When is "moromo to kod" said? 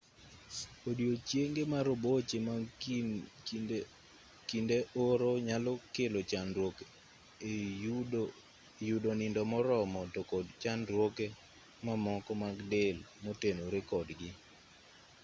9.51-10.45